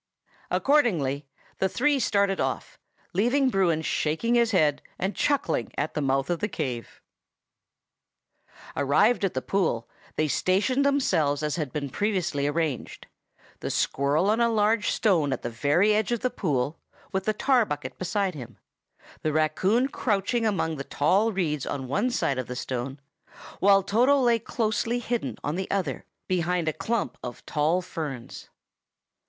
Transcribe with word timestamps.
Accordingly 0.49 1.27
the 1.59 1.69
three 1.69 1.99
started 1.99 2.39
off, 2.41 2.79
leaving 3.13 3.51
Bruin 3.51 3.83
shaking 3.83 4.33
his 4.33 4.49
head 4.49 4.81
and 4.97 5.15
chuckling 5.15 5.71
at 5.77 5.93
the 5.93 6.01
mouth 6.01 6.31
of 6.31 6.39
the 6.39 6.47
cave. 6.47 7.03
Arrived 8.75 9.23
at 9.23 9.35
the 9.35 9.43
pool, 9.43 9.87
they 10.15 10.27
stationed 10.27 10.83
themselves 10.83 11.43
as 11.43 11.55
had 11.55 11.71
been 11.71 11.87
previously 11.91 12.47
arranged: 12.47 13.05
the 13.59 13.69
squirrel 13.69 14.31
on 14.31 14.39
a 14.39 14.49
large 14.49 14.89
stone 14.89 15.31
at 15.31 15.43
the 15.43 15.51
very 15.51 15.93
edge 15.93 16.11
of 16.11 16.21
the 16.21 16.31
pool, 16.31 16.79
with 17.11 17.25
the 17.25 17.31
tar 17.33 17.63
bucket 17.63 17.99
beside 17.99 18.33
him; 18.33 18.57
the 19.21 19.31
raccoon 19.31 19.87
crouching 19.87 20.47
among 20.47 20.77
the 20.77 20.83
tall 20.83 21.31
reeds 21.31 21.67
on 21.67 21.87
one 21.87 22.09
side 22.09 22.39
of 22.39 22.47
the 22.47 22.55
stone, 22.55 22.99
while 23.59 23.83
Toto 23.83 24.19
lay 24.19 24.39
closely 24.39 24.97
hidden 24.97 25.37
on 25.43 25.53
the 25.53 25.69
other, 25.69 26.05
behind 26.27 26.67
a 26.67 26.73
clump 26.73 27.19
of 27.23 27.45
tall 27.45 27.83
ferns. 27.83 28.49